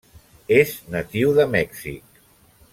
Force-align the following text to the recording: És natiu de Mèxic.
És 0.55 0.71
natiu 0.95 1.37
de 1.41 1.47
Mèxic. 1.57 2.21